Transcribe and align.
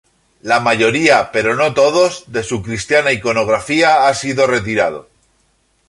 La 0.41 0.59
mayoría, 0.59 1.31
pero 1.31 1.55
no 1.55 1.75
todos, 1.75 2.23
de 2.31 2.41
su 2.41 2.63
cristiana 2.63 3.11
iconografía 3.11 4.07
ha 4.07 4.15
sido 4.15 4.47
retirado. 4.47 5.09